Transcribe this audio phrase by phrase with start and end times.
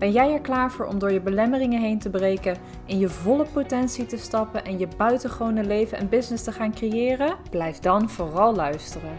[0.00, 3.46] Ben jij er klaar voor om door je belemmeringen heen te breken, in je volle
[3.52, 7.36] potentie te stappen en je buitengewone leven en business te gaan creëren?
[7.50, 9.10] Blijf dan vooral luisteren.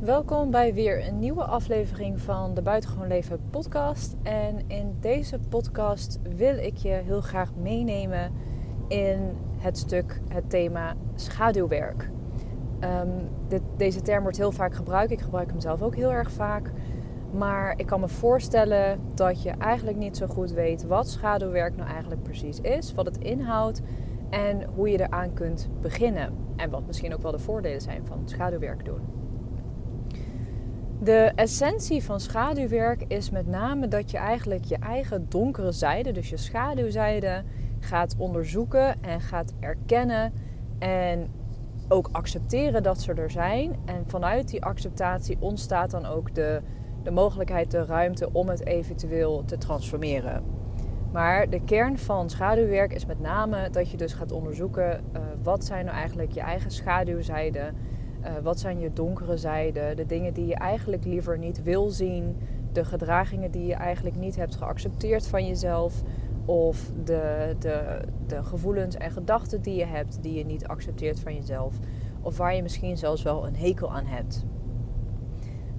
[0.00, 4.16] Welkom bij weer een nieuwe aflevering van de Buitengewoon Leven podcast.
[4.22, 8.32] En in deze podcast wil ik je heel graag meenemen
[8.88, 12.10] in het stuk, het thema schaduwwerk.
[12.80, 15.10] Um, dit, deze term wordt heel vaak gebruikt.
[15.10, 16.72] Ik gebruik hem zelf ook heel erg vaak.
[17.32, 21.90] Maar ik kan me voorstellen dat je eigenlijk niet zo goed weet wat schaduwwerk nou
[21.90, 23.82] eigenlijk precies is, wat het inhoudt
[24.30, 26.32] en hoe je eraan kunt beginnen.
[26.56, 29.00] En wat misschien ook wel de voordelen zijn van schaduwwerk doen.
[31.00, 36.28] De essentie van schaduwwerk is met name dat je eigenlijk je eigen donkere zijde, dus
[36.28, 37.42] je schaduwzijde,
[37.78, 40.32] gaat onderzoeken en gaat erkennen
[40.78, 41.30] en
[41.88, 43.76] ook accepteren dat ze er zijn.
[43.84, 46.60] En vanuit die acceptatie ontstaat dan ook de
[47.06, 50.42] de mogelijkheid, de ruimte om het eventueel te transformeren.
[51.12, 55.64] Maar de kern van schaduwwerk is met name dat je dus gaat onderzoeken uh, wat
[55.64, 57.74] zijn nou eigenlijk je eigen schaduwzijden,
[58.20, 62.36] uh, wat zijn je donkere zijden, de dingen die je eigenlijk liever niet wil zien,
[62.72, 66.02] de gedragingen die je eigenlijk niet hebt geaccepteerd van jezelf?
[66.44, 71.34] Of de, de, de gevoelens en gedachten die je hebt die je niet accepteert van
[71.34, 71.78] jezelf?
[72.22, 74.44] Of waar je misschien zelfs wel een hekel aan hebt.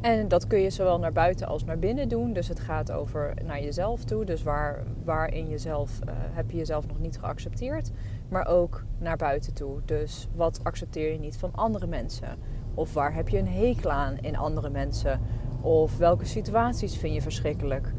[0.01, 2.33] En dat kun je zowel naar buiten als naar binnen doen.
[2.33, 4.25] Dus het gaat over naar jezelf toe.
[4.25, 7.91] Dus waar, waar in jezelf uh, heb je jezelf nog niet geaccepteerd.
[8.29, 9.81] Maar ook naar buiten toe.
[9.85, 12.27] Dus wat accepteer je niet van andere mensen?
[12.73, 15.19] Of waar heb je een hekel aan in andere mensen?
[15.61, 17.93] Of welke situaties vind je verschrikkelijk?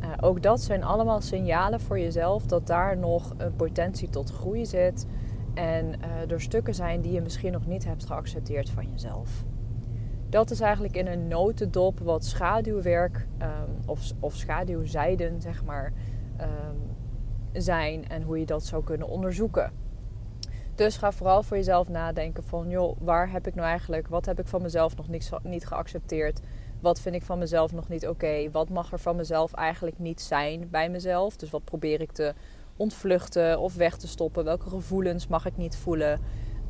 [0.00, 4.66] Uh, ook dat zijn allemaal signalen voor jezelf dat daar nog een potentie tot groei
[4.66, 5.06] zit.
[5.54, 9.44] En uh, er stukken zijn die je misschien nog niet hebt geaccepteerd van jezelf
[10.32, 13.48] dat is eigenlijk in een notendop wat schaduwwerk um,
[13.86, 15.92] of, of schaduwzijden, zeg maar,
[16.40, 16.96] um,
[17.52, 19.72] zijn en hoe je dat zou kunnen onderzoeken.
[20.74, 24.38] Dus ga vooral voor jezelf nadenken van, joh, waar heb ik nou eigenlijk, wat heb
[24.38, 26.40] ik van mezelf nog niet, niet geaccepteerd?
[26.80, 28.50] Wat vind ik van mezelf nog niet oké?
[28.50, 31.36] Wat mag er van mezelf eigenlijk niet zijn bij mezelf?
[31.36, 32.34] Dus wat probeer ik te
[32.76, 34.44] ontvluchten of weg te stoppen?
[34.44, 36.20] Welke gevoelens mag ik niet voelen?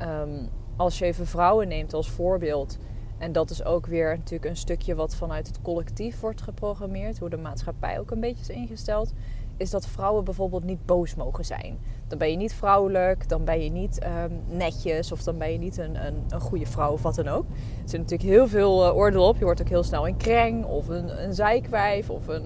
[0.01, 2.77] Um, als je even vrouwen neemt als voorbeeld,
[3.23, 7.29] en dat is ook weer natuurlijk een stukje wat vanuit het collectief wordt geprogrammeerd, hoe
[7.29, 9.13] de maatschappij ook een beetje is ingesteld.
[9.57, 11.77] Is dat vrouwen bijvoorbeeld niet boos mogen zijn.
[12.07, 15.57] Dan ben je niet vrouwelijk, dan ben je niet ehm, netjes of dan ben je
[15.57, 17.45] niet een, een, een, goede vrouw of wat dan ook.
[17.83, 19.37] Er zit natuurlijk heel veel uh, op.
[19.37, 22.45] Je wordt ook heel snel een kreng of een, een zeikwijf of een,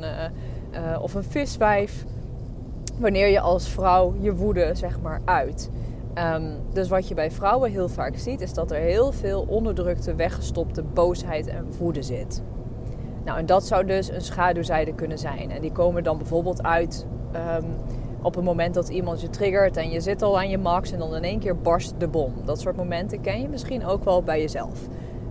[0.73, 2.05] uh, of een viswijf.
[2.99, 5.69] Wanneer je als vrouw je woede zeg maar uit.
[6.17, 10.15] Um, dus wat je bij vrouwen heel vaak ziet, is dat er heel veel onderdrukte,
[10.15, 12.43] weggestopte boosheid en woede zit.
[13.25, 15.51] Nou, en dat zou dus een schaduwzijde kunnen zijn.
[15.51, 17.65] En die komen dan bijvoorbeeld uit um,
[18.21, 20.99] op het moment dat iemand je triggert en je zit al aan je max en
[20.99, 22.33] dan in één keer barst de bom.
[22.45, 24.87] Dat soort momenten ken je misschien ook wel bij jezelf.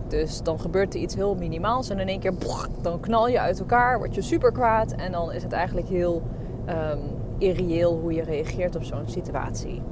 [0.08, 2.34] Dus dan gebeurt er iets heel minimaals en in één keer
[2.82, 6.22] dan knal je uit elkaar, word je super kwaad en dan is het eigenlijk heel
[6.68, 7.00] um,
[7.38, 9.82] irreëel hoe je reageert op zo'n situatie.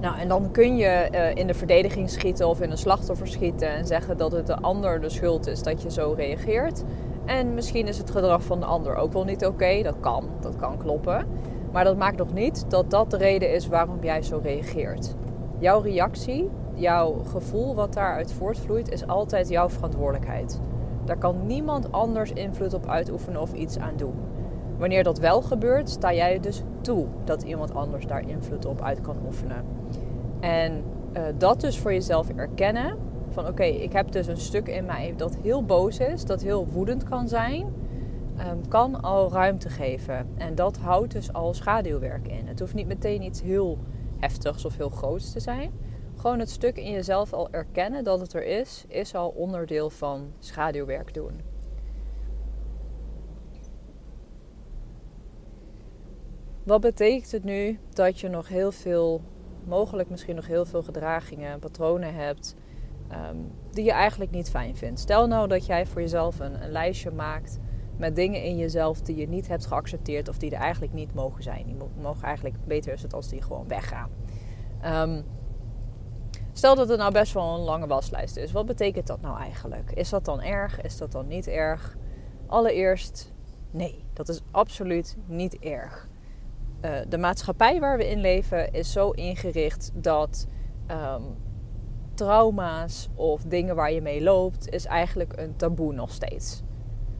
[0.00, 3.68] Nou, en dan kun je uh, in de verdediging schieten of in een slachtoffer schieten
[3.68, 6.84] en zeggen dat het de ander de schuld is dat je zo reageert.
[7.24, 9.82] En misschien is het gedrag van de ander ook wel niet oké.
[9.82, 11.26] Dat kan, dat kan kloppen.
[11.72, 15.14] Maar dat maakt nog niet dat dat de reden is waarom jij zo reageert.
[15.58, 20.60] Jouw reactie, jouw gevoel wat daaruit voortvloeit, is altijd jouw verantwoordelijkheid.
[21.04, 24.14] Daar kan niemand anders invloed op uitoefenen of iets aan doen.
[24.80, 29.00] Wanneer dat wel gebeurt, sta jij dus toe dat iemand anders daar invloed op uit
[29.00, 29.64] kan oefenen.
[30.40, 30.82] En
[31.12, 32.98] uh, dat dus voor jezelf erkennen.
[33.28, 36.66] Van oké, ik heb dus een stuk in mij dat heel boos is, dat heel
[36.66, 37.74] woedend kan zijn.
[38.50, 40.28] Um, kan al ruimte geven.
[40.36, 42.46] En dat houdt dus al schaduwwerk in.
[42.46, 43.78] Het hoeft niet meteen iets heel
[44.18, 45.70] heftigs of heel groots te zijn.
[46.16, 50.32] Gewoon het stuk in jezelf al erkennen dat het er is, is al onderdeel van
[50.38, 51.49] schaduwwerk doen.
[56.62, 59.20] Wat betekent het nu dat je nog heel veel,
[59.64, 62.56] mogelijk misschien nog heel veel gedragingen, patronen hebt
[63.12, 65.00] um, die je eigenlijk niet fijn vindt?
[65.00, 67.58] Stel nou dat jij voor jezelf een, een, lijstje maakt
[67.96, 71.42] met dingen in jezelf die je niet hebt geaccepteerd of die er eigenlijk niet mogen
[71.42, 71.66] zijn.
[71.66, 74.10] Die mogen eigenlijk beter is het als die gewoon weggaan.
[74.84, 75.24] Um,
[76.52, 78.52] Stel dat het nou best wel een lange waslijst is.
[78.52, 79.92] Wat betekent dat nou eigenlijk?
[79.92, 80.80] Is dat dan erg?
[80.80, 81.96] Is dat dan niet erg?
[82.46, 83.32] Allereerst,
[83.70, 86.09] nee, dat is absoluut niet erg.
[86.84, 90.46] Uh, de maatschappij waar we in leven is zo ingericht dat
[90.90, 91.22] um,
[92.14, 96.62] trauma's of dingen waar je mee loopt, is eigenlijk een taboe nog steeds.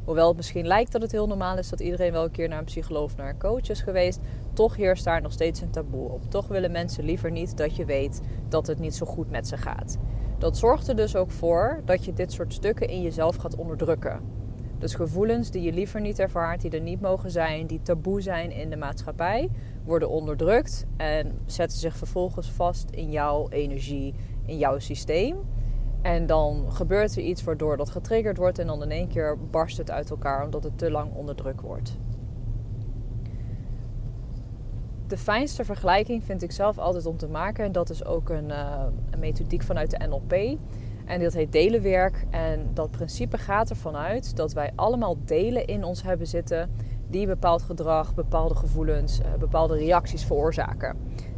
[0.04, 2.58] Hoewel het misschien lijkt dat het heel normaal is dat iedereen wel een keer naar
[2.58, 4.20] een psycholoog of naar een coach is geweest,
[4.52, 6.30] toch heerst daar nog steeds een taboe op.
[6.30, 9.56] Toch willen mensen liever niet dat je weet dat het niet zo goed met ze
[9.56, 9.98] gaat.
[10.38, 14.39] Dat zorgt er dus ook voor dat je dit soort stukken in jezelf gaat onderdrukken.
[14.80, 18.50] Dus gevoelens die je liever niet ervaart, die er niet mogen zijn, die taboe zijn
[18.50, 19.50] in de maatschappij,
[19.84, 24.14] worden onderdrukt en zetten zich vervolgens vast in jouw energie,
[24.46, 25.36] in jouw systeem.
[26.02, 29.76] En dan gebeurt er iets waardoor dat getriggerd wordt en dan in één keer barst
[29.76, 31.98] het uit elkaar omdat het te lang onder druk wordt.
[35.06, 38.48] De fijnste vergelijking vind ik zelf altijd om te maken, en dat is ook een,
[38.48, 40.58] uh, een methodiek vanuit de NLP.
[41.10, 42.24] En dat heet delenwerk.
[42.30, 46.70] En dat principe gaat ervan uit dat wij allemaal delen in ons hebben zitten
[47.08, 50.96] die bepaald gedrag, bepaalde gevoelens, uh, bepaalde reacties veroorzaken.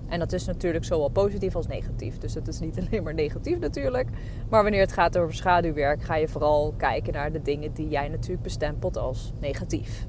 [0.09, 2.19] En dat is natuurlijk zowel positief als negatief.
[2.19, 4.09] Dus het is niet alleen maar negatief natuurlijk.
[4.49, 8.09] Maar wanneer het gaat over schaduwwerk, ga je vooral kijken naar de dingen die jij
[8.09, 10.07] natuurlijk bestempelt als negatief.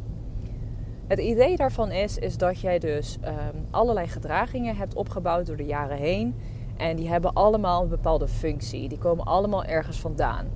[1.08, 5.66] Het idee daarvan is, is dat jij dus um, allerlei gedragingen hebt opgebouwd door de
[5.66, 6.36] jaren heen.
[6.78, 8.90] En die hebben allemaal een bepaalde functie.
[8.90, 10.48] Die komen allemaal ergens vandaan.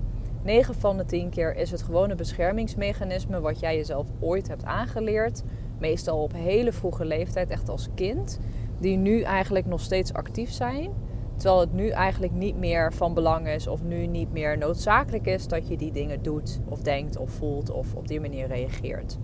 [0.43, 4.65] 9 van de 10 keer is het gewoon een beschermingsmechanisme wat jij jezelf ooit hebt
[4.65, 5.43] aangeleerd.
[5.79, 8.39] Meestal op hele vroege leeftijd, echt als kind
[8.79, 10.91] die nu eigenlijk nog steeds actief zijn.
[11.35, 15.47] Terwijl het nu eigenlijk niet meer van belang is of nu niet meer noodzakelijk is
[15.47, 19.17] dat je die dingen doet of denkt of voelt of op die manier reageert.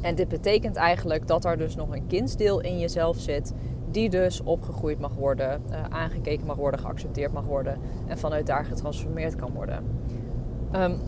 [0.00, 3.52] En dit betekent eigenlijk dat er dus nog een kindsdeel in jezelf zit,
[3.94, 8.64] die dus opgegroeid mag worden, uh, aangekeken mag worden, geaccepteerd mag worden en vanuit daar
[8.64, 9.84] getransformeerd kan worden.
[10.76, 10.98] Um,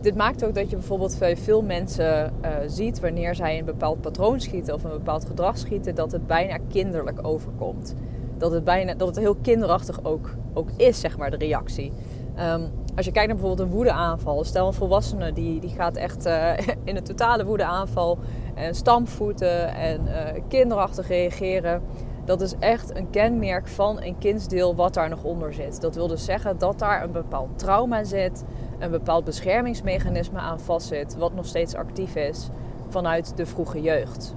[0.00, 4.40] dit maakt ook dat je bijvoorbeeld veel mensen uh, ziet wanneer zij een bepaald patroon
[4.40, 7.94] schieten of een bepaald gedrag schieten, dat het bijna kinderlijk overkomt.
[8.38, 11.92] Dat het, bijna, dat het heel kinderachtig ook, ook is, zeg maar, de reactie.
[12.38, 16.26] Um, als je kijkt naar bijvoorbeeld een woedeaanval, stel een volwassene die, die gaat echt
[16.26, 18.18] uh, in een totale woedeaanval
[18.54, 21.82] en stampvoeten en uh, kinderachtig reageren.
[22.24, 25.80] Dat is echt een kenmerk van een kindsdeel wat daar nog onder zit.
[25.80, 28.44] Dat wil dus zeggen dat daar een bepaald trauma zit,
[28.78, 32.48] een bepaald beschermingsmechanisme aan vastzit, wat nog steeds actief is
[32.88, 34.34] vanuit de vroege jeugd.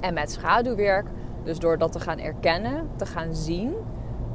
[0.00, 1.06] En met schaduwwerk,
[1.44, 3.74] dus door dat te gaan erkennen, te gaan zien,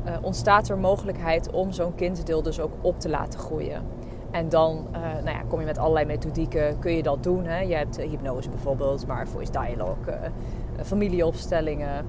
[0.06, 3.83] uh, ontstaat er mogelijkheid om zo'n kindsdeel dus ook op te laten groeien.
[4.36, 7.46] En dan uh, nou ja, kom je met allerlei methodieken, kun je dat doen.
[7.46, 7.60] Hè?
[7.60, 12.08] Je hebt hypnose bijvoorbeeld, maar voice dialogue, uh, familieopstellingen.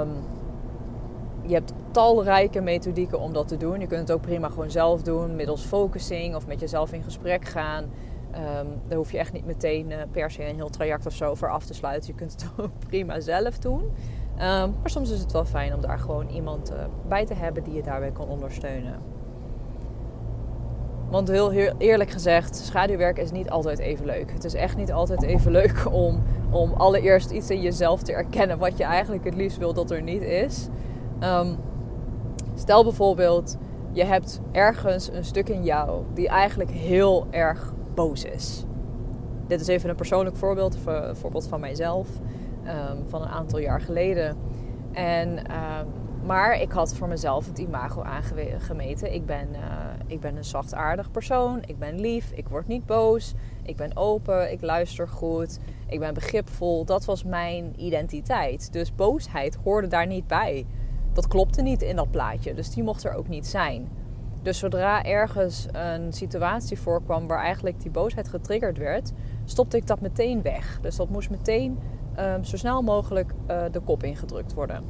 [0.00, 0.08] Um,
[1.42, 3.80] je hebt talrijke methodieken om dat te doen.
[3.80, 7.44] Je kunt het ook prima gewoon zelf doen, middels focusing of met jezelf in gesprek
[7.44, 7.84] gaan.
[7.84, 11.50] Um, daar hoef je echt niet meteen per se een heel traject of zo voor
[11.50, 12.10] af te sluiten.
[12.10, 13.82] Je kunt het ook prima zelf doen.
[13.82, 16.72] Um, maar soms is het wel fijn om daar gewoon iemand
[17.08, 19.13] bij te hebben die je daarbij kan ondersteunen.
[21.14, 24.32] Want heel, eerlijk gezegd, schaduwwerk is niet altijd even leuk.
[24.32, 28.58] Het is echt niet altijd even leuk om, om allereerst iets in jezelf te erkennen
[28.58, 30.68] wat je eigenlijk het liefst wil dat er niet is.
[31.22, 31.56] Um,
[32.54, 33.56] stel bijvoorbeeld,
[33.92, 38.64] je hebt ergens een stuk in jou die eigenlijk heel erg boos is.
[39.46, 42.08] Dit is even een persoonlijk voorbeeld, een voorbeeld van mijzelf,
[42.66, 44.36] um, van een aantal jaar geleden.
[44.92, 45.86] En, um,
[46.24, 49.14] maar ik had voor mezelf het imago aangemeten.
[49.14, 49.60] Ik ben, uh,
[50.06, 54.52] ik ben een zachtaardig persoon, ik ben lief, ik word niet boos, ik ben open,
[54.52, 56.84] ik luister goed, ik ben begripvol.
[56.84, 58.72] Dat was mijn identiteit.
[58.72, 60.66] Dus boosheid hoorde daar niet bij
[61.14, 62.54] dat klopte niet in dat plaatje.
[62.54, 63.88] Dus die mocht er ook niet zijn.
[64.42, 69.12] Dus zodra ergens een situatie voorkwam waar eigenlijk die boosheid getriggerd werd,
[69.44, 70.78] stopte ik dat meteen weg.
[70.80, 71.78] Dus dat moest meteen
[72.18, 74.82] um, zo snel mogelijk uh, de kop ingedrukt worden.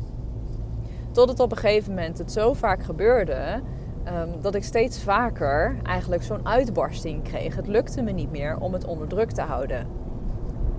[1.10, 3.62] Tot het op een gegeven moment het zo vaak gebeurde
[4.08, 7.56] um, dat ik steeds vaker eigenlijk zo'n uitbarsting kreeg.
[7.56, 9.86] Het lukte me niet meer om het onder druk te houden.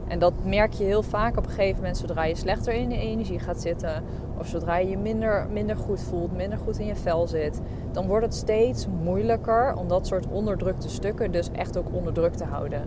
[0.08, 2.98] En dat merk je heel vaak op een gegeven moment zodra je slechter in je
[2.98, 4.04] energie gaat zitten.
[4.38, 7.62] Of zodra je je minder, minder goed voelt, minder goed in je vel zit.
[7.92, 12.34] Dan wordt het steeds moeilijker om dat soort onderdrukte stukken dus echt ook onder druk
[12.34, 12.82] te houden.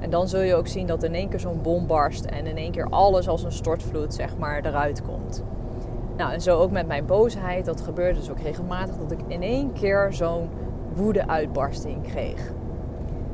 [0.00, 2.56] En dan zul je ook zien dat in één keer zo'n bom barst en in
[2.56, 5.42] één keer alles als een stortvloed zeg maar eruit komt.
[6.18, 7.64] Nou en zo ook met mijn boosheid.
[7.64, 10.48] Dat gebeurde dus ook regelmatig dat ik in één keer zo'n
[10.94, 12.52] woede-uitbarsting kreeg.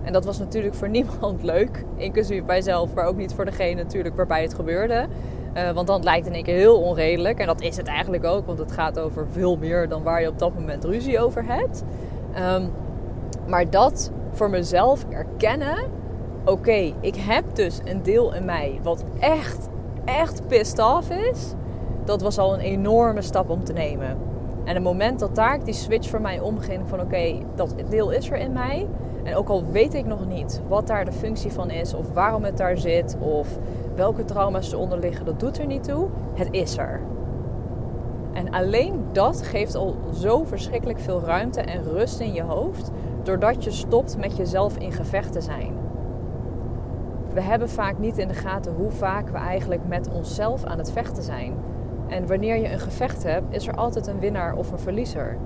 [0.02, 4.16] En dat was natuurlijk voor niemand leuk, inclusief mijzelf, maar ook niet voor degene natuurlijk
[4.16, 5.06] waarbij het gebeurde.
[5.56, 7.38] Uh, want dan lijkt in één keer heel onredelijk.
[7.38, 10.28] En dat is het eigenlijk ook, want het gaat over veel meer dan waar je
[10.28, 11.82] op dat moment ruzie over hebt.
[12.38, 12.70] Um,
[13.46, 15.76] maar dat voor mezelf erkennen.
[16.44, 19.68] Oké, ik heb dus een deel in mij wat echt,
[20.04, 21.54] echt pissed off is.
[22.04, 24.16] Dat was al een enorme stap om te nemen.
[24.64, 28.30] En het moment dat daar die switch voor mij omging van oké, dat deel is
[28.30, 28.86] er in mij.
[29.22, 32.44] En ook al weet ik nog niet wat daar de functie van is of waarom
[32.44, 33.58] het daar zit of
[33.94, 36.08] welke trauma's eronder liggen, dat doet er niet toe.
[36.34, 37.00] Het is er.
[38.32, 42.90] En alleen dat geeft al zo verschrikkelijk veel ruimte en rust in je hoofd,
[43.22, 45.72] doordat je stopt met jezelf in gevecht te zijn.
[47.32, 50.92] We hebben vaak niet in de gaten hoe vaak we eigenlijk met onszelf aan het
[50.92, 51.54] vechten zijn.
[52.08, 55.36] En wanneer je een gevecht hebt, is er altijd een winnaar of een verliezer.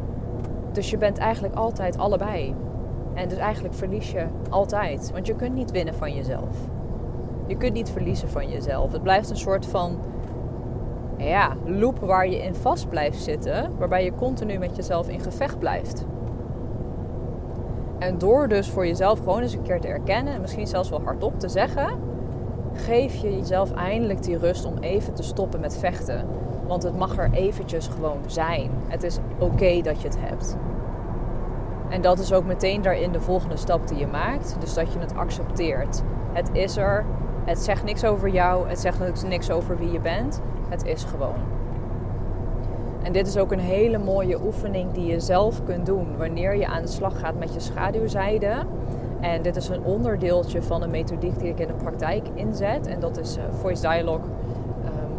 [0.72, 2.54] Dus je bent eigenlijk altijd allebei.
[3.14, 5.10] En dus eigenlijk verlies je altijd.
[5.12, 6.56] Want je kunt niet winnen van jezelf.
[7.46, 8.92] Je kunt niet verliezen van jezelf.
[8.92, 9.98] Het blijft een soort van
[11.16, 13.70] ja, loop waar je in vast blijft zitten.
[13.78, 16.06] Waarbij je continu met jezelf in gevecht blijft.
[17.98, 20.34] En door dus voor jezelf gewoon eens een keer te erkennen.
[20.34, 21.88] En misschien zelfs wel hardop te zeggen.
[22.84, 26.26] Geef je jezelf eindelijk die rust om even te stoppen met vechten.
[26.66, 28.70] Want het mag er eventjes gewoon zijn.
[28.88, 30.56] Het is oké dat je het hebt.
[31.88, 34.56] En dat is ook meteen daarin de volgende stap die je maakt.
[34.60, 36.02] Dus dat je het accepteert.
[36.32, 37.04] Het is er.
[37.44, 38.68] Het zegt niks over jou.
[38.68, 40.40] Het zegt niks over wie je bent.
[40.68, 41.56] Het is gewoon.
[43.02, 46.66] En dit is ook een hele mooie oefening die je zelf kunt doen wanneer je
[46.66, 48.52] aan de slag gaat met je schaduwzijde.
[49.20, 52.86] En dit is een onderdeeltje van een methodiek die ik in de praktijk inzet.
[52.86, 54.28] En dat is uh, voice dialogue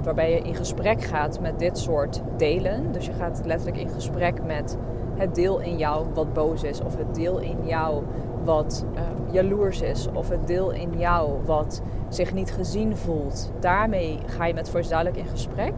[0.04, 2.92] waarbij je in gesprek gaat met dit soort delen.
[2.92, 4.78] Dus je gaat letterlijk in gesprek met
[5.16, 8.04] het deel in jou wat boos is, of het deel in jou
[8.44, 9.02] wat uh,
[9.34, 13.52] jaloers is, of het deel in jou wat zich niet gezien voelt.
[13.60, 15.74] Daarmee ga je met Voice Duidelijk in gesprek.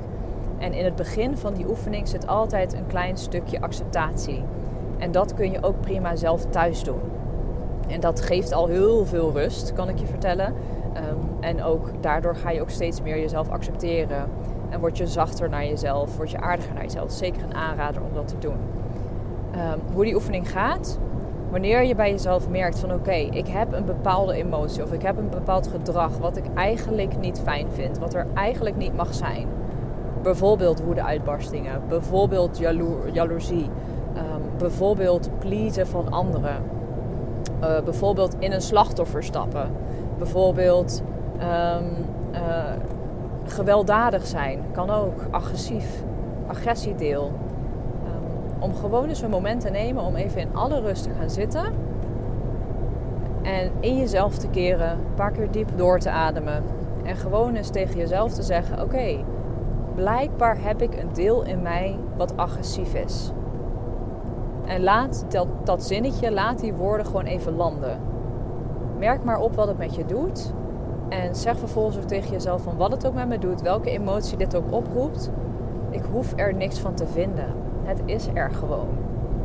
[0.58, 4.44] En in het begin van die oefening zit altijd een klein stukje acceptatie.
[4.98, 7.02] En dat kun je ook prima zelf thuis doen.
[7.92, 10.54] En dat geeft al heel veel rust, kan ik je vertellen.
[10.94, 14.30] Ehm, en ook daardoor ga je ook steeds meer jezelf accepteren.
[14.70, 17.12] En word je zachter naar jezelf, word je aardiger naar jezelf.
[17.12, 18.58] Zeker een aanrader om dat te doen.
[19.52, 21.00] Ehm, hoe die oefening gaat,
[21.50, 25.18] wanneer je bij jezelf merkt van oké, ik heb een bepaalde emotie of ik heb
[25.18, 29.48] een bepaald gedrag wat ik eigenlijk niet fijn vind, wat er eigenlijk niet mag zijn.
[30.22, 33.70] Bijvoorbeeld woede-uitbarstingen, bijvoorbeeld jaloer, jaloezie,
[34.16, 36.64] um, bijvoorbeeld pleasen van anderen,
[37.62, 39.72] uh, bijvoorbeeld in een slachtoffer stappen
[40.22, 41.02] bijvoorbeeld
[41.38, 42.40] um, uh,
[43.46, 44.60] gewelddadig zijn.
[44.72, 45.26] Kan ook.
[45.32, 46.04] Agressief.
[46.48, 47.32] Agressiedeel.
[48.06, 51.30] Um, om gewoon eens een moment te nemen om even in alle rust te gaan
[51.30, 51.66] zitten.
[53.42, 54.92] En in jezelf te keren.
[54.92, 56.64] Een paar keer diep door te ademen.
[57.04, 59.24] En gewoon eens tegen jezelf te zeggen: Oké,
[59.96, 63.32] blijkbaar heb ik een deel in mij wat agressief is.
[64.72, 68.00] En laat dat, dat zinnetje, laat die woorden gewoon even landen.
[68.98, 70.54] Merk maar op wat het met je doet.
[71.10, 74.38] En zeg vervolgens ook tegen jezelf van wat het ook met me doet, welke emotie
[74.38, 75.32] dit ook oproept.
[75.90, 77.46] Ik hoef er niks van te vinden.
[77.84, 78.88] Het is er gewoon.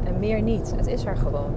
[0.05, 0.75] En meer niet.
[0.77, 1.55] Het is er gewoon.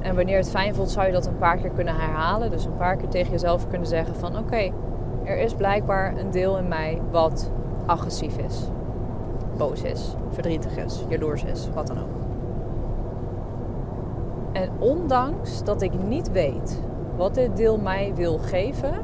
[0.00, 2.50] En wanneer het fijn voelt, zou je dat een paar keer kunnen herhalen.
[2.50, 4.70] Dus een paar keer tegen jezelf kunnen zeggen van oké,
[5.24, 7.50] er is blijkbaar een deel in mij wat
[7.86, 8.70] agressief is.
[9.62, 12.22] Boos is, verdrietig is, jaloers is, wat dan ook.
[14.52, 16.82] En ondanks dat ik niet weet
[17.16, 18.94] wat dit deel mij wil geven,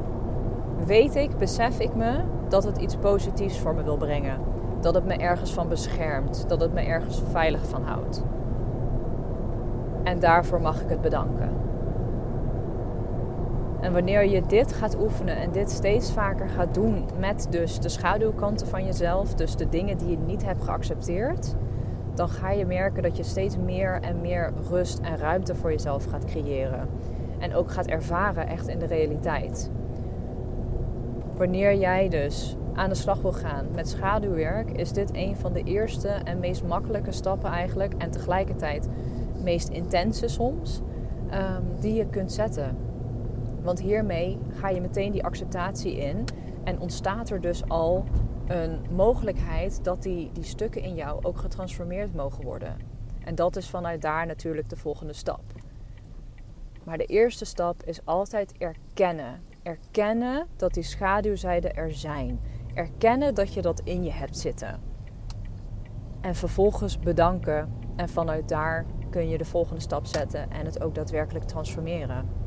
[0.85, 4.39] weet ik, besef ik me dat het iets positiefs voor me wil brengen.
[4.79, 8.23] Dat het me ergens van beschermt, dat het me ergens veilig van houdt.
[10.03, 11.68] En daarvoor mag ik het bedanken.
[13.81, 17.89] En wanneer je dit gaat oefenen en dit steeds vaker gaat doen met dus de
[17.89, 21.55] schaduwkanten van jezelf, dus de dingen die je niet hebt geaccepteerd,
[22.13, 26.05] dan ga je merken dat je steeds meer en meer rust en ruimte voor jezelf
[26.05, 26.87] gaat creëren.
[27.39, 29.71] En ook gaat ervaren echt in de realiteit.
[31.35, 35.63] Wanneer jij dus aan de slag wil gaan met schaduwwerk, is dit een van de
[35.63, 37.93] eerste en meest makkelijke stappen eigenlijk.
[37.97, 38.87] En tegelijkertijd
[39.43, 40.81] meest intense soms,
[41.33, 42.88] um, die je kunt zetten.
[43.61, 46.25] Want hiermee ga je meteen die acceptatie in
[46.63, 48.05] en ontstaat er dus al
[48.47, 52.77] een mogelijkheid dat die, die stukken in jou ook getransformeerd mogen worden.
[53.23, 55.41] En dat is vanuit daar natuurlijk de volgende stap.
[56.83, 59.41] Maar de eerste stap is altijd erkennen.
[59.63, 62.39] Erkennen dat die schaduwzijden er zijn.
[62.73, 64.79] Erkennen dat je dat in je hebt zitten.
[66.21, 67.73] En vervolgens bedanken.
[67.95, 72.38] En vanuit daar kun je de volgende stap zetten en het ook daadwerkelijk transformeren.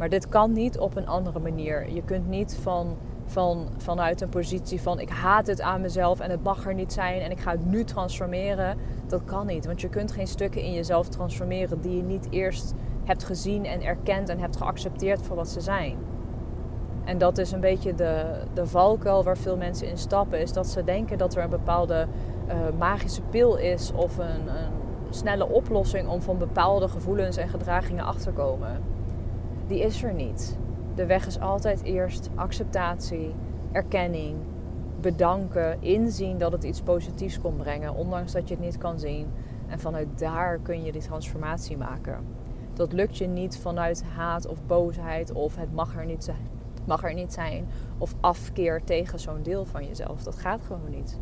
[0.00, 1.92] Maar dit kan niet op een andere manier.
[1.92, 6.30] Je kunt niet van, van, vanuit een positie van ik haat het aan mezelf en
[6.30, 8.76] het mag er niet zijn en ik ga het nu transformeren.
[9.06, 12.74] Dat kan niet, want je kunt geen stukken in jezelf transformeren die je niet eerst
[13.04, 15.96] hebt gezien en erkend en hebt geaccepteerd voor wat ze zijn.
[17.04, 20.40] En dat is een beetje de, de valkuil waar veel mensen in stappen.
[20.40, 22.06] Is dat ze denken dat er een bepaalde
[22.48, 24.78] uh, magische pil is of een, een,
[25.10, 28.99] snelle oplossing om van bepaalde gevoelens en gedragingen achter te komen.
[29.70, 30.58] Die is er niet.
[30.94, 33.34] De weg is altijd eerst acceptatie,
[33.72, 34.36] erkenning,
[35.00, 39.26] bedanken, inzien dat het iets positiefs kon brengen, ondanks dat je het niet kan zien.
[39.68, 42.18] En vanuit daar kun je die transformatie maken.
[42.72, 46.48] Dat lukt je niet vanuit haat of boosheid of het mag er niet zijn
[46.90, 47.68] mag er niet zijn.
[47.98, 50.22] Of afkeer tegen zo'n deel van jezelf.
[50.22, 51.18] Dat gaat gewoon niet.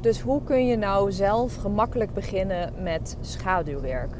[0.00, 4.16] Dus hoe kun je nou zelf gemakkelijk beginnen met schaduwwerk?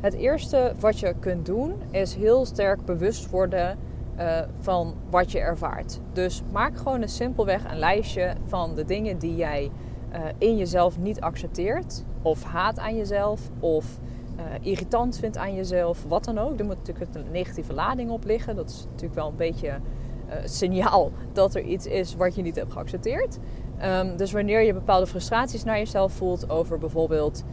[0.00, 3.78] Het eerste wat je kunt doen is heel sterk bewust worden
[4.18, 6.00] uh, van wat je ervaart.
[6.12, 9.70] Dus maak gewoon een simpelweg een lijstje van de dingen die jij
[10.12, 13.98] uh, in jezelf niet accepteert, of haat aan jezelf, of
[14.36, 16.58] uh, irritant vindt aan jezelf, wat dan ook.
[16.58, 18.56] Er moet natuurlijk een negatieve lading op liggen.
[18.56, 22.56] Dat is natuurlijk wel een beetje uh, signaal dat er iets is wat je niet
[22.56, 23.38] hebt geaccepteerd.
[23.84, 27.44] Um, dus wanneer je bepaalde frustraties naar jezelf voelt over bijvoorbeeld,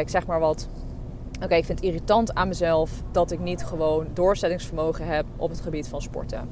[0.00, 0.68] ik zeg maar wat.
[1.42, 5.60] Oké, ik vind het irritant aan mezelf dat ik niet gewoon doorzettingsvermogen heb op het
[5.60, 6.48] gebied van sporten.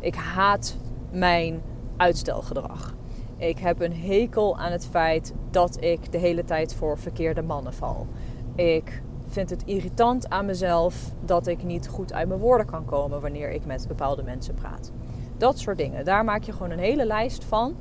[0.00, 0.76] Ik haat
[1.10, 1.62] mijn
[1.96, 2.94] uitstelgedrag.
[3.36, 7.74] Ik heb een hekel aan het feit dat ik de hele tijd voor verkeerde mannen
[7.74, 8.06] val.
[8.54, 13.20] Ik vind het irritant aan mezelf dat ik niet goed uit mijn woorden kan komen
[13.20, 14.92] wanneer ik met bepaalde mensen praat.
[15.36, 16.04] Dat soort dingen.
[16.04, 17.74] Daar maak je gewoon een hele lijst van.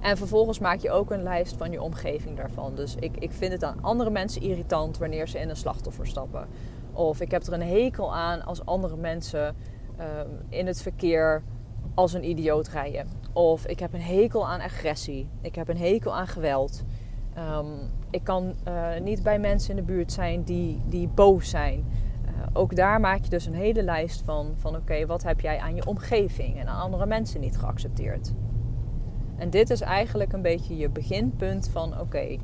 [0.00, 2.74] En vervolgens maak je ook een lijst van je omgeving daarvan.
[2.74, 6.48] Dus ik, ik vind het aan andere mensen irritant wanneer ze in een slachtoffer stappen.
[6.92, 9.56] Of ik heb er een hekel aan als andere mensen
[9.96, 11.42] ehm, in het verkeer
[11.94, 13.06] als een idioot rijden.
[13.32, 15.28] Of ik heb een hekel aan agressie.
[15.40, 16.84] Ik heb een hekel aan geweld.
[17.38, 21.84] Um, ik kan uh, niet bij mensen in de buurt zijn die, die boos zijn.
[22.24, 25.58] Uh, ook daar maak je dus een hele lijst van, van oké, wat heb jij
[25.58, 28.32] aan je omgeving en aan andere mensen niet geaccepteerd.
[29.40, 32.36] En dit is eigenlijk een beetje je beginpunt van oké,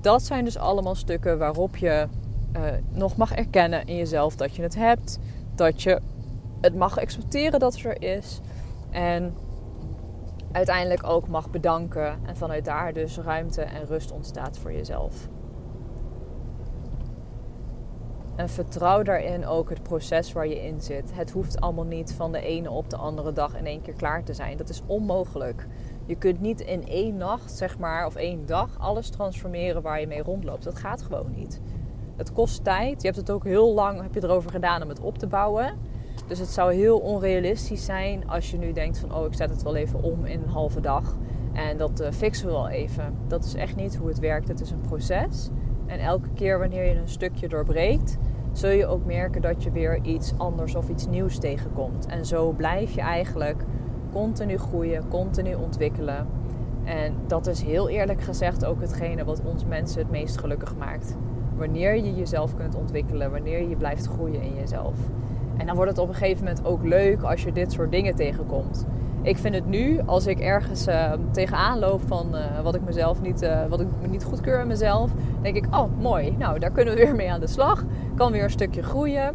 [0.00, 2.06] dat zijn dus allemaal stukken waarop je
[2.56, 5.18] uh, nog mag erkennen in jezelf dat je het hebt.
[5.54, 6.00] Dat je
[6.60, 8.40] het mag accepteren dat het er is.
[8.90, 9.34] En
[10.52, 15.28] uiteindelijk ook mag bedanken en vanuit daar dus ruimte en rust ontstaat voor jezelf.
[18.36, 21.10] En vertrouw daarin ook het proces waar je in zit.
[21.14, 24.22] Het hoeft allemaal niet van de ene op de andere dag in één keer klaar
[24.24, 24.56] te zijn.
[24.56, 25.66] Dat is onmogelijk.
[26.10, 30.06] Je kunt niet in één nacht, zeg maar, of één dag alles transformeren waar je
[30.06, 30.64] mee rondloopt.
[30.64, 31.60] Dat gaat gewoon niet.
[32.16, 33.00] Het kost tijd.
[33.00, 35.78] Je hebt het ook heel lang heb je erover gedaan om het op te bouwen.
[36.26, 39.62] Dus het zou heel onrealistisch zijn als je nu denkt van oh ik zet het
[39.62, 41.16] wel even om in een halve dag
[41.52, 43.14] en dat uh, fixen we wel even.
[43.26, 44.48] Dat is echt niet hoe het werkt.
[44.48, 45.48] Het is een proces.
[45.86, 48.16] En elke keer wanneer je een stukje doorbreekt,
[48.52, 52.06] zul je ook merken dat je weer iets anders of iets nieuws tegenkomt.
[52.06, 53.64] En zo blijf je eigenlijk
[54.12, 56.26] continu groeien, continu ontwikkelen.
[56.84, 61.16] En dat is heel eerlijk gezegd ook hetgene wat ons mensen het meest gelukkig maakt.
[61.56, 64.94] Wanneer je jezelf kunt ontwikkelen, wanneer je blijft groeien in jezelf.
[65.56, 68.14] En dan wordt het op een gegeven moment ook leuk als je dit soort dingen
[68.14, 68.86] tegenkomt.
[69.22, 73.20] Ik vind het nu, als ik ergens uh, tegenaan loop van uh, wat ik mezelf
[73.20, 75.10] niet, uh, wat ik niet goedkeur in mezelf,
[75.42, 77.84] denk ik, oh mooi, nou daar kunnen we weer mee aan de slag.
[78.14, 79.34] Kan weer een stukje groeien.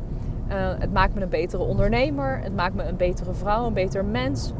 [0.79, 2.39] het maakt me een betere ondernemer.
[2.43, 4.53] Het maakt me een betere vrouw, een beter mens.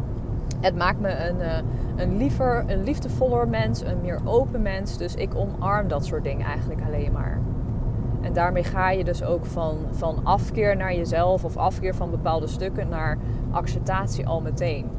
[0.59, 1.63] Het maakt me een,
[1.95, 4.97] een liever, een liefdevoller mens, een meer open mens.
[4.97, 7.39] Dus ik omarm dat soort dingen eigenlijk alleen maar.
[8.21, 12.47] En daarmee ga je dus ook van, van afkeer naar jezelf of afkeer van bepaalde
[12.47, 13.17] stukken naar
[13.51, 14.89] acceptatie al meteen.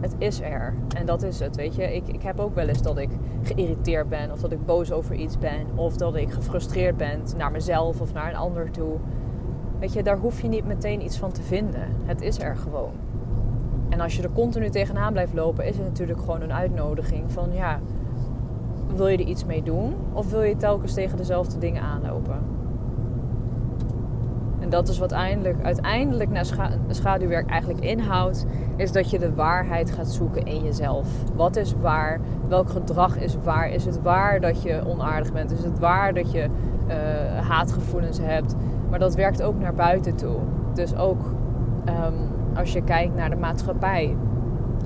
[0.00, 0.74] Het is er.
[0.96, 1.94] En dat is het, weet je.
[1.94, 3.10] Ik, ik heb ook wel eens dat ik
[3.42, 7.50] geïrriteerd ben of dat ik boos over iets ben of dat ik gefrustreerd ben naar
[7.50, 8.96] mezelf of naar een ander toe.
[9.78, 11.88] Weet je, daar hoef je niet meteen iets van te vinden.
[12.04, 12.92] Het is er gewoon.
[13.92, 17.52] En als je er continu tegenaan blijft lopen, is het natuurlijk gewoon een uitnodiging van
[17.52, 17.80] ja,
[18.94, 19.94] wil je er iets mee doen?
[20.12, 22.36] Of wil je telkens tegen dezelfde dingen aanlopen?
[24.60, 26.46] En dat is wat uiteindelijk, uiteindelijk naar
[26.88, 31.08] schaduwwerk eigenlijk inhoudt, is dat je de waarheid gaat zoeken in jezelf.
[31.34, 32.20] Wat is waar?
[32.48, 33.70] Welk gedrag is waar?
[33.70, 35.50] Is het waar dat je onaardig bent?
[35.50, 36.48] Is het waar dat je
[36.88, 38.54] uh, haatgevoelens hebt?
[38.90, 40.36] Maar dat werkt ook naar buiten toe.
[40.74, 41.20] Dus ook
[41.88, 44.16] um, als je kijkt naar de maatschappij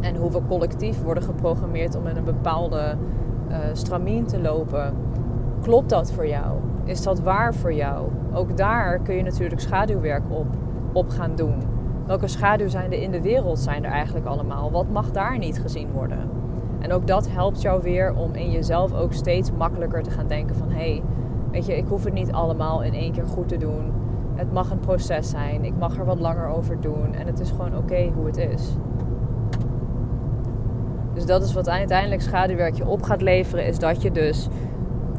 [0.00, 2.96] en hoe we collectief worden geprogrammeerd om in een bepaalde
[3.48, 4.94] uh, stramien te lopen.
[5.62, 6.58] Klopt dat voor jou?
[6.84, 8.08] Is dat waar voor jou?
[8.32, 10.46] Ook daar kun je natuurlijk schaduwwerk op,
[10.92, 11.54] op gaan doen.
[12.06, 14.70] Welke schaduwzijden in de wereld zijn er eigenlijk allemaal?
[14.70, 16.18] Wat mag daar niet gezien worden?
[16.78, 20.56] En ook dat helpt jou weer om in jezelf ook steeds makkelijker te gaan denken
[20.56, 20.70] van...
[20.70, 21.02] hé, hey,
[21.50, 23.92] weet je, ik hoef het niet allemaal in één keer goed te doen.
[24.36, 25.64] Het mag een proces zijn.
[25.64, 27.14] Ik mag er wat langer over doen.
[27.14, 28.76] En het is gewoon oké hoe het is.
[31.14, 33.66] Dus dat is wat uiteindelijk schaduwwerk je op gaat leveren.
[33.66, 34.48] Is dat je dus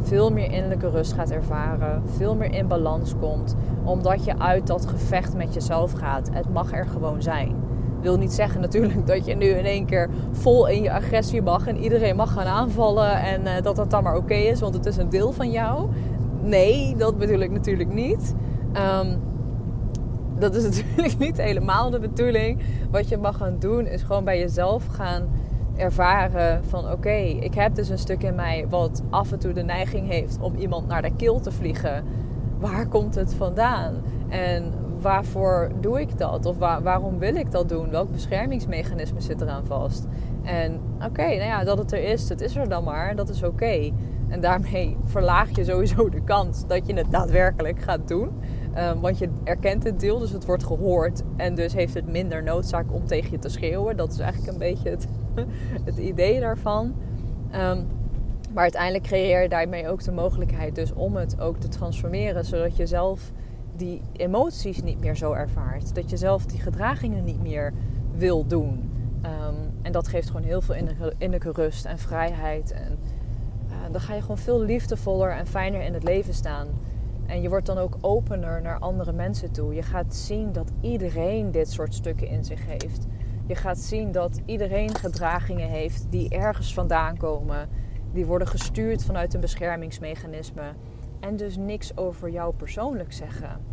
[0.01, 2.01] veel meer innerlijke rust gaat ervaren.
[2.05, 3.55] Veel meer in balans komt.
[3.83, 6.29] Omdat je uit dat gevecht met jezelf gaat.
[6.33, 7.55] Het mag er gewoon zijn.
[8.01, 11.67] Wil niet zeggen natuurlijk dat je nu in één keer vol in je agressie mag.
[11.67, 13.21] En iedereen mag gaan aanvallen.
[13.21, 14.59] En uh, dat dat dan maar oké is.
[14.59, 15.89] Want het is een deel van jou.
[16.41, 18.35] Nee, dat bedoel ik natuurlijk niet.
[18.77, 19.21] Um,
[20.39, 22.61] dat is natuurlijk niet helemaal de bedoeling.
[22.91, 25.29] Wat je mag gaan doen is gewoon bij jezelf gaan
[25.75, 29.63] ervaren van oké, ik heb dus een stuk in mij wat af en toe de
[29.63, 32.03] neiging heeft om iemand naar de keel te vliegen.
[32.59, 33.93] Waar komt het vandaan?
[34.29, 36.45] En waarvoor doe ik dat?
[36.45, 37.89] Of waarom wil ik dat doen?
[37.89, 40.07] Welk beschermingsmechanisme zit eraan vast?
[40.43, 43.15] En oké, nou ja, dat het er is, het is er dan maar.
[43.15, 43.91] Dat is oké.
[44.27, 48.29] En daarmee verlaag je sowieso de kans dat je het daadwerkelijk gaat doen.
[48.77, 51.23] Um, want je erkent het deel, dus het wordt gehoord.
[51.35, 53.97] En dus heeft het minder noodzaak om tegen je te schreeuwen.
[53.97, 55.07] Dat is eigenlijk een beetje het,
[55.89, 56.95] het idee daarvan.
[57.55, 57.87] Um,
[58.53, 62.45] maar uiteindelijk creëer je daarmee ook de mogelijkheid dus om het ook te transformeren.
[62.45, 63.31] Zodat je zelf
[63.75, 65.95] die emoties niet meer zo ervaart.
[65.95, 67.73] Dat je zelf die gedragingen niet meer
[68.15, 68.91] wil doen.
[69.25, 70.75] Um, en dat geeft gewoon heel veel
[71.17, 72.71] innerlijke rust en vrijheid.
[72.71, 72.97] En
[73.69, 76.67] uh, dan ga je gewoon veel liefdevoller en fijner in het leven staan.
[77.27, 79.73] En je wordt dan ook opener naar andere mensen toe.
[79.73, 83.07] Je gaat zien dat iedereen dit soort stukken in zich heeft.
[83.45, 87.69] Je gaat zien dat iedereen gedragingen heeft die ergens vandaan komen.
[88.13, 90.73] Die worden gestuurd vanuit een beschermingsmechanisme.
[91.19, 93.65] En dus niks over jou persoonlijk zeggen.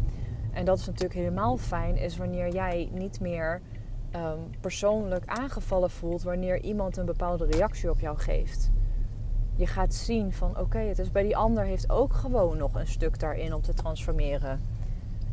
[0.53, 3.61] En dat is natuurlijk helemaal fijn, is wanneer jij niet meer
[4.17, 8.73] um, persoonlijk aangevallen voelt wanneer iemand een bepaalde reactie op jou geeft
[9.57, 12.87] je gaat zien van oké, het is bij die ander heeft ook gewoon nog een
[12.87, 14.61] stuk daarin om te transformeren.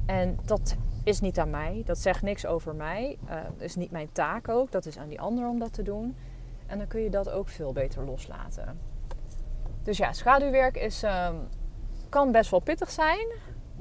[0.06, 4.12] En dat is niet aan mij, dat zegt niks over mij, uh, is niet mijn
[4.12, 6.16] taak ook, dat is aan die ander om dat te doen.
[6.68, 8.80] En dan kun je dat ook veel beter loslaten.
[9.84, 11.48] Dus ja, schaduwwerk is, um,
[12.10, 13.28] kan best wel pittig zijn.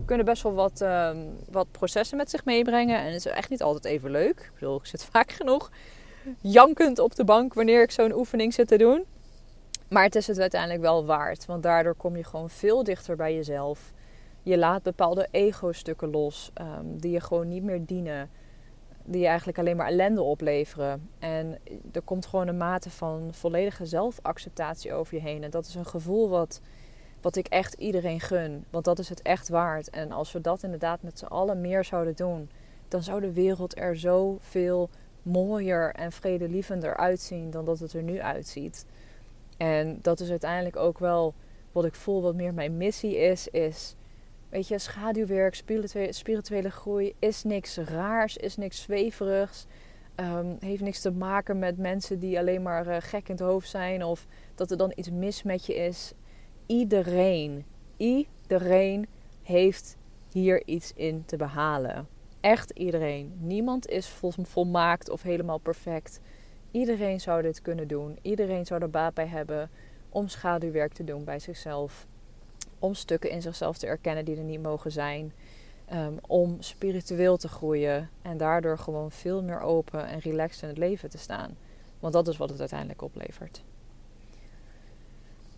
[0.05, 2.99] Kunnen best wel wat, um, wat processen met zich meebrengen.
[2.99, 4.41] En het is echt niet altijd even leuk.
[4.41, 5.71] Ik bedoel, ik zit vaak genoeg
[6.41, 9.05] jankend op de bank wanneer ik zo'n oefening zit te doen.
[9.91, 11.47] Maar het is het uiteindelijk wel waard.
[11.47, 13.93] Want daardoor kom je gewoon veel dichter bij jezelf.
[14.43, 16.51] Je laat bepaalde ego-stukken los.
[16.61, 18.31] Um, die je gewoon niet meer dienen.
[19.05, 21.11] Die je eigenlijk alleen maar ellende opleveren.
[21.19, 21.59] En
[21.93, 25.43] er komt gewoon een mate van volledige zelfacceptatie over je heen.
[25.43, 26.61] En dat is een gevoel wat,
[27.21, 28.65] wat ik echt iedereen gun.
[28.71, 29.91] Want dat is het echt waard.
[29.91, 32.51] En als we dat inderdaad met z'n allen meer zouden doen.
[32.89, 34.91] Dan zou de wereld er zoveel
[35.23, 38.85] mooier en vredelievender uitzien dan dat het er nu uitziet.
[39.61, 41.35] En dat is uiteindelijk ook wel
[41.73, 43.49] wat ik voel, wat meer mijn missie is.
[43.49, 43.95] Is,
[44.49, 45.55] weet je, schaduwwerk,
[46.11, 49.67] spirituele, groei is niks raars, is niks zweverigs.
[50.17, 53.69] Um, heeft niks te maken met mensen die alleen maar uh, gek in het hoofd
[53.69, 56.13] zijn of dat er dan iets mis met je is.
[56.67, 57.65] Iedereen,
[57.97, 59.09] iedereen
[59.43, 59.97] heeft
[60.33, 62.09] hier iets in te behalen.
[62.41, 63.33] Echt iedereen.
[63.39, 66.21] Niemand is vol, volmaakt of helemaal perfect.
[66.71, 68.19] Iedereen zou dit kunnen doen.
[68.23, 69.71] Iedereen zou er baat bij hebben
[70.09, 72.07] om schaduwwerk te doen bij zichzelf.
[72.79, 75.33] Om stukken in zichzelf te erkennen die er niet mogen zijn.
[75.93, 80.79] Um, om spiritueel te groeien en daardoor gewoon veel meer open en relaxed in het
[80.79, 81.57] leven te staan.
[82.01, 83.63] Want dat is wat het uiteindelijk oplevert.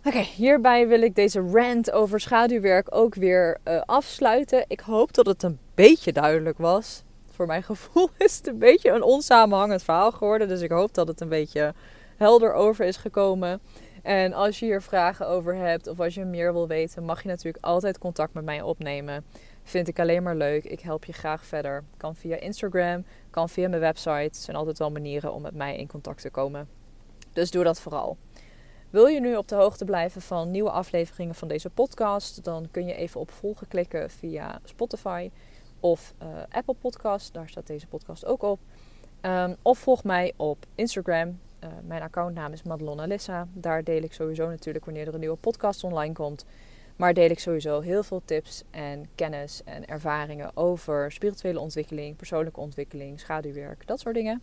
[0.05, 4.65] Oké, hierbij wil ik deze rant over schaduwwerk ook weer uh, afsluiten.
[4.67, 8.91] Ik hoop dat het een beetje duidelijk was voor mijn gevoel is het een beetje
[8.91, 10.47] een onsamenhangend verhaal geworden.
[10.47, 11.73] Dus ik hoop dat het een beetje
[12.17, 13.61] helder over is gekomen.
[14.01, 17.29] En als je hier vragen over hebt of als je meer wil weten, mag je
[17.29, 19.25] natuurlijk altijd contact met mij opnemen.
[19.63, 20.63] Vind ik alleen maar leuk.
[20.63, 21.83] Ik help je graag verder.
[21.97, 24.09] Kan via Instagram, kan via mijn website.
[24.09, 26.67] Er zijn altijd wel manieren om met mij in contact te komen.
[27.33, 28.17] Dus doe dat vooral.
[28.89, 32.43] Wil je nu op de hoogte blijven van nieuwe afleveringen van deze podcast?
[32.43, 35.29] Dan kun je even op volgen klikken via Spotify
[35.83, 37.33] of uh, Apple Podcast.
[37.33, 38.59] Daar staat deze podcast ook op.
[39.21, 41.39] Um, of volg mij op Instagram.
[41.63, 43.47] Uh, mijn accountnaam is Madelon Alissa.
[43.53, 46.45] Daar deel ik sowieso natuurlijk wanneer er een nieuwe podcast online komt.
[46.95, 52.59] Maar deel ik sowieso heel veel tips en kennis en ervaringen over spirituele ontwikkeling, persoonlijke
[52.59, 54.41] ontwikkeling, schaduwwerk, dat soort dingen.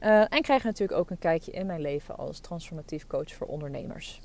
[0.00, 4.20] Uh, en krijg natuurlijk ook een kijkje in mijn leven als transformatief coach voor ondernemers.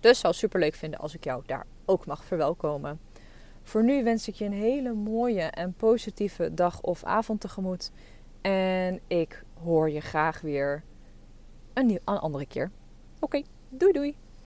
[0.00, 3.00] Dus zou super leuk vinden als ik jou daar ook mag verwelkomen.
[3.68, 7.90] Voor nu wens ik je een hele mooie en positieve dag of avond tegemoet.
[8.40, 10.82] En ik hoor je graag weer
[11.72, 12.70] een, nieuw, een andere keer.
[13.20, 14.16] Oké, doei doei!